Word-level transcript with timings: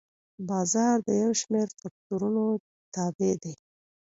بازار 0.49 0.95
د 1.07 1.09
یو 1.23 1.31
شمېر 1.41 1.67
فکتورونو 1.79 2.43
تابع 2.93 3.33
دی. 3.43 3.53